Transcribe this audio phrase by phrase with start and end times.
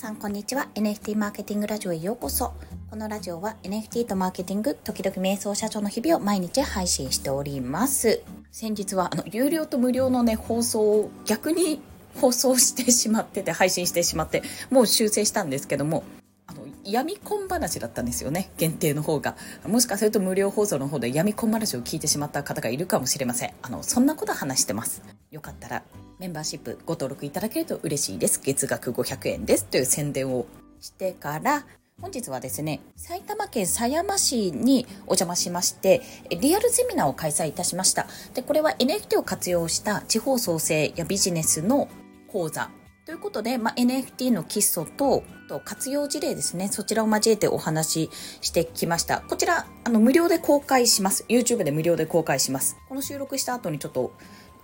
[0.00, 0.66] さんこんにちは。
[0.76, 2.54] NFT マーケティングラジオへようこそ。
[2.88, 8.22] このラジオは NFT とマーケティング時々瞑想社長の日々を毎日配信しております。
[8.50, 11.82] 先日はあの有料と無料のね放送を逆に
[12.18, 16.02] 放送してしまってて配信してしまってもう修正したんですけども
[16.46, 19.36] あの闇婚話だったんですよね限定の方が。
[19.66, 23.52] もしかすると無料放送の方で闇婚話を聞いてしまった方がいるかもしれません。
[23.60, 25.02] あのそんなこと話してます。
[25.30, 25.82] よかったら
[26.20, 30.44] メンバーシップご登録いただけると嬉しいです月額500円ですという宣伝を
[30.78, 31.64] してから
[31.98, 38.06] 本日はですね、埼玉県狭山市にお邪魔しまして、リアルセミナーを開催いたしました。
[38.32, 41.88] で、これは NFT を活用した地方創生やビジネスの
[42.26, 42.70] 講座
[43.04, 48.10] ということで、まあ、NFT の基礎とと活用事例ですね、そちらを交えてお話し
[48.40, 49.20] してきました。
[49.22, 51.24] こちら、あの、無料で公開します。
[51.28, 52.78] YouTube で無料で公開します。
[52.88, 54.12] この収録した後にちょっと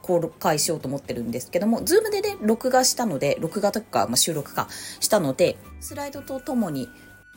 [0.06, 4.68] 公開しようと思ってるんですけども、 Zoom でね、録画したので、録画とか、まあ、収録か
[5.00, 6.88] したので、スライドとともに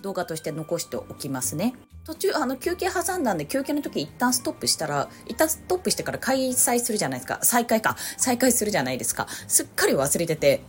[0.03, 1.73] 動画として残しておきますね。
[2.05, 7.39] 途中、あの、休憩挟んだんで、休憩の時一旦ストップしたら、一旦ストップしてから開催するじゃないですか。
[7.41, 7.97] 再開か。
[8.17, 9.27] 再開するじゃないですか。
[9.47, 10.61] すっかり忘れてて、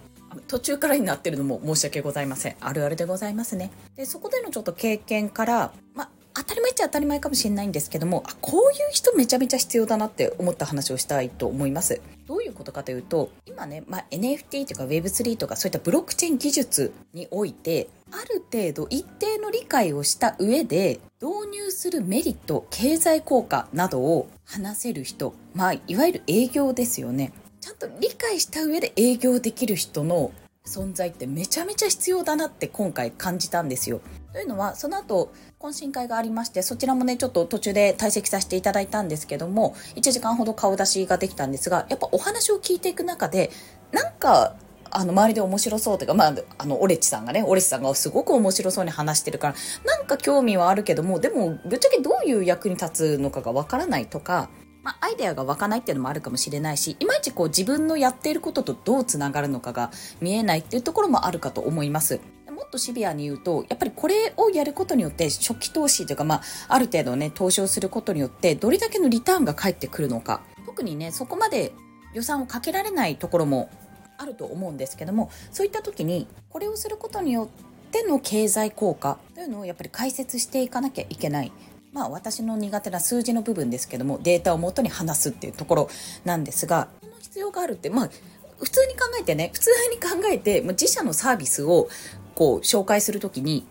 [0.48, 2.57] 途中からになってるのも申し訳ございません。
[2.61, 3.70] あるあるでございますね。
[3.97, 12.00] で、そこでのちょっと経験から、ま当たり前っちゃ当たり前かもしれないんですけども、あ、こういう人めちゃめちゃ必要だなって思った話をしたいと思います。
[12.27, 27.33] どういうことかというと、今ね、まあ、NFT とか Web3 とかそういったブロックチェーン技術において、ある程度一定の理解をした上で、導入するメリット、経済効果などを話せる人、まあ、いわゆる営業ですよね。
[27.61, 30.33] ちゃんと理解した上で営業できる人の
[30.66, 34.00] 存在ってめちゃめちゃ必要だなって今回感じたんですよ。
[34.33, 43.50] というのはその後懇親会がありましてそちらもねちょっと途中で退席させていただいたんですけども1時間ほど顔出しができたんですがやっぱお話を聞いていく中で
[43.91, 44.55] なんか
[44.92, 49.55] あの周りで面白そうというか、まあ、あのオレッチさんがねオレッチさんがすごく面白そうに話してるから
[49.85, 54.48] なんか興味はあるけどもでもぶっちゃけどういう役に立つのかがわからないとか
[54.83, 62.20] まあ、アイデアが湧かないっていうのもあるかもしれないしいまいちこう自分のやっていることとどうつながるのかが見えないっていうところもあるかと思います。
[62.51, 71.73] もっとシビアに言うとやっぱりこれをやることによって初期投資というか、まあ、ある程度ね投資をすることによってどれだけのリターンが返ってくるのか特にねそこまで
[72.12, 73.70] 予算をかけられないところも
[74.18, 81.52] あると思うんですけどもそういった時にこれをすることによっての経済効果というのをやっぱり解説していかなきゃいけない
[81.92, 85.89] まあ私の苦手な数字の部分ですけどもデータをもとに話すっていうところ
[86.24, 88.11] なんですがこの必要があるってまあ
[88.58, 91.89] 普通に考えてね普通に考えて自社のサービスを
[92.34, 93.67] こう紹介する時に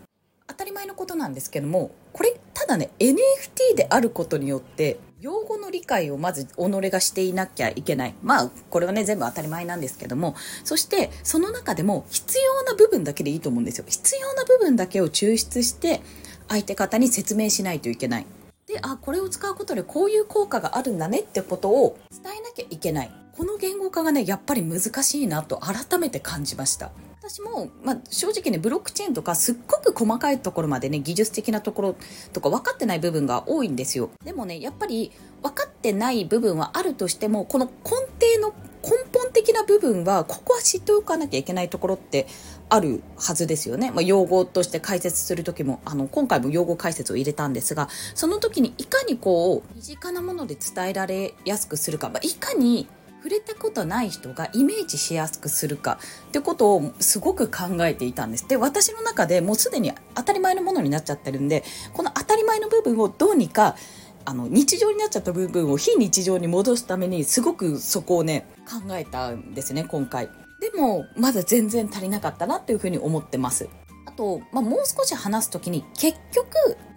[0.47, 6.51] 当たり前のことなんですけどもこれただね NFT であることによって用語の理解をまず己
[6.89, 8.15] がしていなきゃいけない。
[8.23, 13.85] まあ、これはね、全部当たり前なんですけども、そして、その中でも必要な部分だけでいいと思うんですよ。
[13.87, 16.01] 必要な部分だけを抽出して、
[16.49, 18.25] 相手方に説明しないといけない。
[18.67, 23.11] で、あ、これを使うことでこういう効果があるんだねってことを伝えなきゃいけない。
[23.35, 26.91] この言語化がね、やっぱり難しいなと改めて感じました。
[27.21, 31.95] 私も、まあ、正直ね、ブロックチェーンとかすっごく細かいところまでね、技術的なところ
[32.33, 34.09] とか分かってない部分が多いんですよ。
[34.23, 35.11] でもね、やっぱり
[35.41, 39.18] 分かってない部分はあるとしても、この根底の根本
[39.49, 42.27] 的な部分は、ここは知っておかなきゃいけないところって
[42.69, 43.91] あるはずですよね。
[43.91, 58.47] まあ、用語として解説する時も、あの、今回も用語解説を入れたんですが、その時にいかにこう、身近なもので伝えられやすくするか、まあ、いかに触れたことない人がイメージしやすくするかってことをすごく考えていたんです。
[58.47, 63.75] で、私の中でもうすでに当たり前のものになっちゃってるんで、この当たり前の部分をどうにか
[64.25, 70.29] あの日常になっちゃった部分を非日常に戻すためにすごくそこをね考えたんですね今回。
[70.59, 73.69] でもまだ全然足りなかったなっていうふうに思ってます。
[74.05, 76.47] あと、まあ、もう少し話す時に結局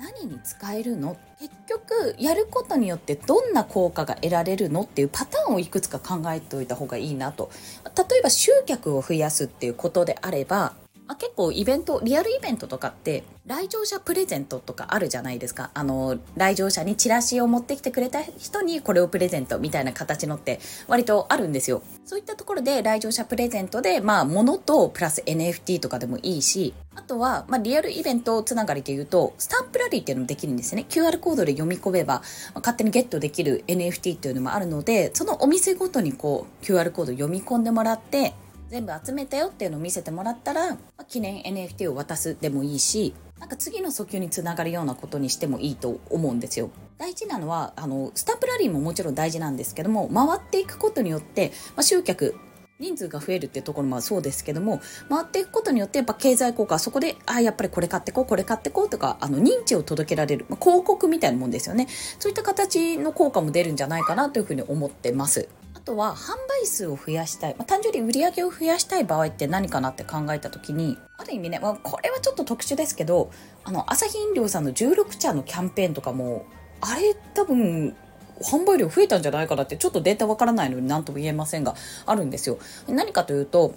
[0.00, 1.16] 何に使えるの？
[1.38, 7.50] 結局やることによってどんな効果が得られるのっていうパターンをいくつか考えておいた方がいいなと。
[7.96, 10.74] 例えば集客を増やすっていうことであれば
[11.08, 15.70] あ、結構イベント、リアルイベントとかって、来場者プレゼントとかあるじゃないですか。
[15.74, 21.82] あの、来場者にチラシを持ってきてくれた人にこれをプレゼントみたいな形のって割とあるんですよ。
[22.04, 30.86] そういったところで来場者プレゼントで、まあ、物とプラス NFT とかでもいいし、あとは、まあ、リアルイベントつながりで言うと、スタンプラリーっていうのもできるんですね。
[30.88, 32.22] QR コードで読み込めば、
[32.54, 38.34] 勝手にゲットできる NFT っていうのもあるので、そのお店ごとにこう、QR コード読み込んでもらって、
[38.72, 46.70] 全部集めたよっていうのを見せてもらったら、まあ、記念 NFT を渡すでもいいしなんか次の訴求につながるようなことにしてもいいと思うんですよ。
[46.96, 52.34] 大事なのはあのスタンプラリーももちろん大事なんですけども回っていくことによって、まあ、集客
[52.80, 54.80] 人数が増えるっていうところもそうですけども
[55.10, 61.88] 回っていくことによってやっぱ経済効果そこであやっぱりこれ買ってこうこれ買ってこうとかあの認知を届けられる、まあ、広告みたいなもんですよね
[62.18, 65.50] そういった形の効果も出るんじゃないかなというふうに思ってます
[65.84, 66.32] とは販
[66.62, 73.30] 売数を増やしたい、まあ、単純に売り上げを増やしたい場合って何かなって考えた時にある意味ね、まあ、これはちょっと特殊ですけど
[73.64, 76.46] あの朝日飲料さんの16茶のキャンペーンとかも
[76.80, 77.96] あれ多分
[78.42, 81.74] 販売量増えたんじゃないかなってちょっとデータわからないのに何とも言えませんが
[82.06, 82.58] あるんですよ。
[82.88, 83.74] 何かというと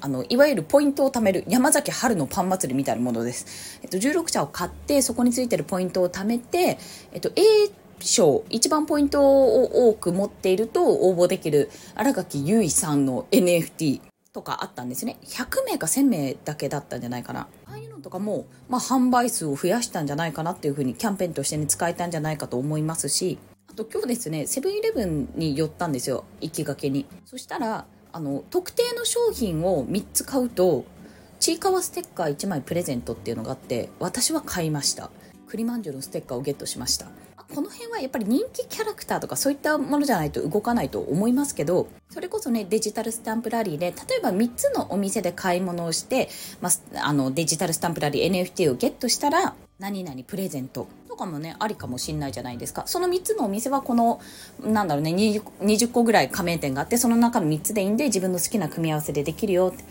[0.00, 6.78] あのいわゆるポイントを貯める山崎春のパン祭りみたいなものです、えっと、16社を買ってそこについてるポイントを貯めて、
[7.12, 7.42] えっと、A
[8.00, 14.00] 賞一番ポイントを多く持っていると応募できる新垣結衣さんの NFT
[14.32, 15.18] とかあったんですね。
[15.24, 17.48] 100名か1000名だけだったんじゃないかな。
[17.66, 23.38] ああいうのとかも、まあ、販売数を増やしたんじゃないかなっていうふうにキャンペーンとして、ね、使えたんじゃないかと思いますし。
[23.68, 27.06] あと今日ですねセブンイレブンに寄ったんですよ行きがけに。
[27.24, 30.84] そしたらあの特定の商品を3つ買うと
[31.38, 35.10] ちいかわステッカー1枚プレゼントっていうのがあって私は買いました。
[35.46, 37.06] 栗まんじゅうのステッカーをゲットしました。
[37.54, 46.28] この辺はやっぱり人気キャラクターとかそういったものじゃないと動かないと思いますけどそれこそねデジタルスタンプラリーで例えば3つのお店で買い物をして、
[46.60, 52.84] まあ、あのデジタルスタンプラリー NFT をゲットしたら何々プレゼントとかもねありかもしんないじゃないですか。
[52.86, 54.20] その3つのお店はこの
[54.60, 59.84] なんだろうね 20, 20個ぐらい加盟店があってその中の3つでいいんで自分の好きな組み合わせでできるよって。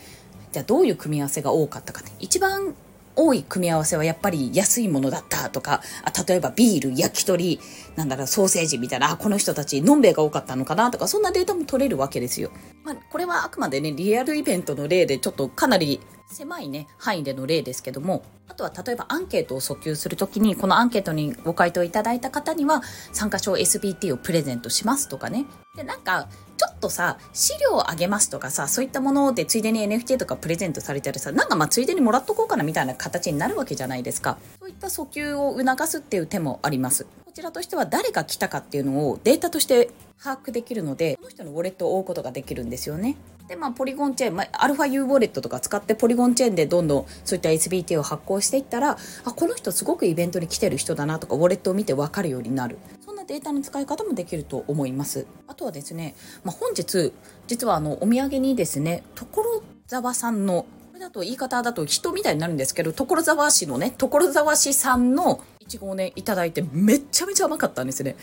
[0.51, 2.11] じゃあどういう組み合わせが多かったかって。
[2.19, 2.75] 一番
[3.15, 7.59] 多い組み合わせはやっぱり安いものだったとか、あ例えばビール、焼き鳥、
[7.95, 12.51] なんだろう、ソーセージみたいな、あ、この人たち、のんべえが多かったのかなとか、そんなデータも取れるわけですよ。
[12.83, 22.81] まあ、これはあくまでね、リアルイベントの例で、ちょっとかなり狭いね、範囲での例ですけども、あとは例えばアンケートを訴求するときに、このアンケートにご回答いただいた方には、
[23.13, 25.45] 参加賞 SBT をプレゼントしますとかね。
[25.75, 26.27] で、なんか、
[26.57, 34.37] ちょっとさ、資料をあげますとかさ、そういったものでついでに NFT とかプレゼントされたりさ、なんかまあついでにもらっとこうかなみたいな形になるわけじゃないですか。
[34.59, 37.05] そういった訴求を促すっていう手もあります。
[37.35, 39.89] こちらとしては誰が来たかっていうのをデータとして
[40.23, 43.17] 把握できるので、その人のウォレットを追うことができるんですよね。
[43.49, 48.91] で、まあ、ポリゴンチェーン、まあ、アルファ U ウォレットとか使ってポリゴンチェーンでどんどんそういった SBT を発行していったら、
[49.25, 52.77] あ、この人すごくイベントに来てる人だなとか、ウォレットを見てわかるようになる。
[53.05, 55.27] そんなデータの使い方もできると思います。
[55.47, 56.15] あとはですね、
[56.45, 57.11] まあ、本日、
[57.47, 68.15] 実はあの、お土産にですね、所沢さんの、これだと言い方だと人みたいになるんですけど、所沢市のね、所沢市産のいちごをね、いただいてめっちゃめちゃ甘かったんですね。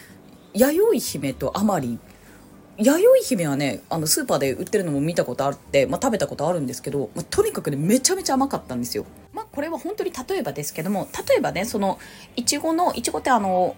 [0.55, 1.99] 弥生姫とあまり
[2.79, 9.05] 弥生姫はねあのスーパーで売ってるのも見たことあって、まあ、食べたことあるんですけど、まあ、とにかくねめちゃめちゃ甘かったんですよ。
[9.33, 11.99] まあ、これは本当に例えばですけども例えばねその
[12.37, 13.77] いちごのいちごってあの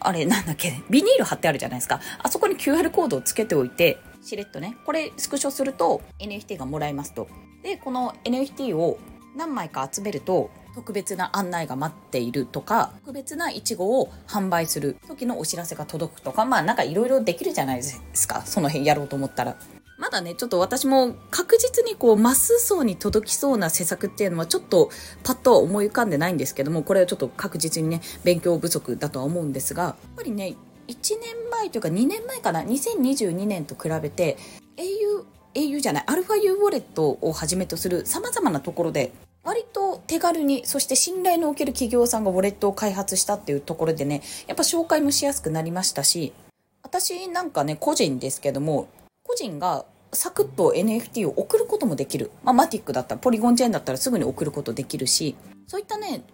[0.00, 7.28] あれなんだっけビニール貼ってあるじゃないですかあそこに QR コードをつけておいてしれっとねこれスクショすると NFT がもらえますと
[7.62, 8.98] でこの NFT を
[9.36, 19.56] 何枚か集めると特別な案内が待っているとか特別ないちごを販売する時のお知らせが届くとかまあなんかいろいろできるじゃないですかその辺やろうと思ったら。
[19.98, 24.90] まだね、ちょっと私も確実にこう、マス層に届きそうな施策っていうのはちょっと
[25.24, 30.54] パッと思い浮かんでないんですけども、これはちょっと確実にね、勉強不足だとは思うんですが、やっぱりね、
[30.86, 34.36] 1年前というか2年前かな、2022年と比べて、
[35.54, 39.12] au、じゃない、アルファ U ウォレットをはじめとする様々なところで
[39.44, 46.34] 割と手軽にそして信頼のおける企業さんがウォレットを開発したっていうところでねやっぱ紹介もしやすくなりましたし
[46.82, 48.88] 私なんかね個人ですけども
[49.22, 55.34] 個人がサクッと NFT を送ることもできる、まあ、マティックだったらポリゴンチェーンだったらすぐに送ることできるし
[55.66, 56.24] そういったね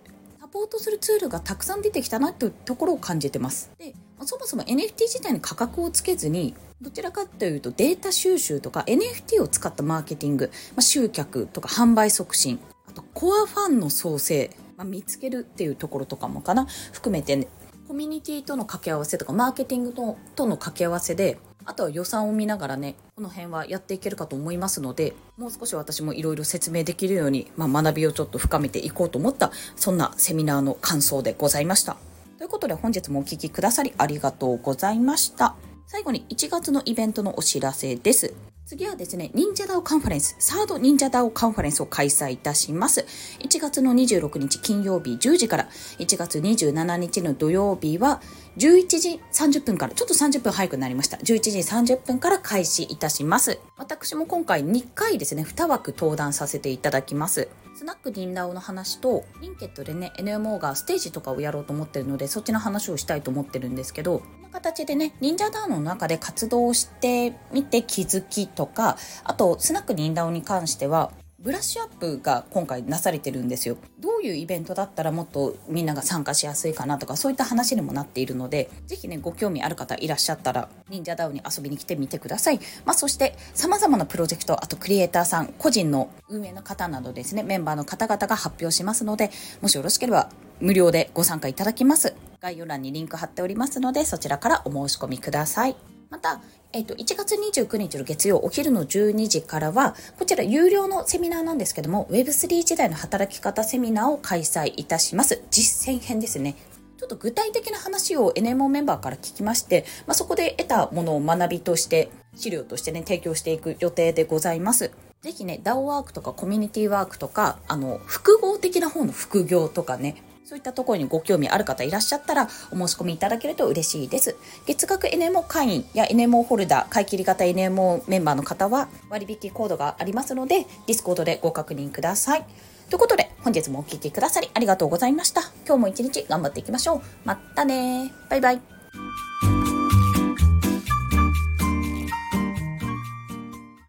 [0.41, 3.71] サポートするツールがたくさん出てきたなというところを感じてます。
[3.79, 3.95] で
[4.25, 17.49] そもそも NFT 自体に価格をつけずにどちらかというとデータ収集とか NFT を使ったマーケティング、まあ、集客とか販売促進あとコアファンの創生、まあ、見つけるっていうところとかもかな含めて、ね、
[17.89, 31.97] コミュニティとの掛け合わせとかマーケティングととの掛け合わせであとは予算を見ながらねこの辺はやっていけるかと思いますのでもう少し私もいろいろ説明できるように、まあ、学びをちょっと深めていこうと思ったそんなセミナーの感想でございました。
[32.37, 35.57] ということで本日もお聴きくださりありがとうございました。
[35.87, 38.35] 最後に1月のイベントのお知らせです。
[38.67, 43.05] 次はですね、忍者ダオカンファレンス、サード忍者ダオカンファレンスを開催いたします。
[43.41, 48.23] 1月の26日金曜日10時から、1月27日の土曜日は
[48.57, 51.19] 11時30分から、ちょっと30分早くなりました。
[51.19, 53.59] 11時30分から開始いたします。
[53.77, 57.49] 私も今回2回ですね、2枠登壇させていただきます。
[57.77, 64.23] スナックリンダオの話と、リンケットでね、NMO がステージとかをやろうと思ってるので、そっちの話をしたいと思ってるんですけど、
[64.55, 73.77] 形でね、忍者ダウンの中で活動してみて気づきとか、あと、スナック忍ダウンに関しては、ブラッシュアップが今回なされてるんですよ。
[73.99, 82.61] どういうイベントだったらもっとみんなが参加しやすいかなとかそういった話にもなっているので、ぜひね、ご興味ある方いらっしゃったら、忍者ダウンに遊びに来てみてください。
[82.87, 89.31] まあ、そして様々なプロジェクト、あとクリエイターさん、個人の運営の方などですね、メンバーの方々が発表しますので、
[89.61, 90.31] もしよろしければ
[90.61, 92.15] 無料でご参加いただきます。
[92.45, 95.77] 概要欄にリンク貼っておりますので、そちらからお申し込みください。
[96.11, 96.43] また、
[96.75, 105.43] えっと、1月29日の月曜お昼の12時からは、こちら有料のセミナーなんですけども、Web3 時代の働き方セミナーを開催いたします。
[105.51, 106.55] 実践編ですね。
[106.99, 114.91] ちょっと具体的な話を NMO メンバーから聞きまして、まあ、そこで得たものを学びとして、資料としてね、提供していく予定でございます。
[115.23, 124.37] ぜひね、DAO ワークとかコミュニティワークとか、あの、複合的な方の副業とかね、そういったところにご興味ある方いらっしゃったらお申し込みいただけると嬉しいです。
[124.67, 132.45] 月額 NMO 会員や NMO ホルダー、買い切り型 NMO メンバーの方は割引コードがありますので、 Discord でご確認ください。
[132.91, 135.41] ということで、本日もお聴きくださりありがとうございました。
[135.67, 137.01] 今日も一日頑張っていきましょう。
[137.25, 138.74] またねバイバイ。